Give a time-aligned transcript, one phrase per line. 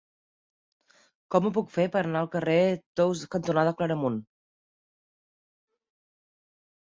[1.33, 2.55] Com ho puc fer per anar al carrer
[3.01, 4.19] Tous cantonada Claramunt?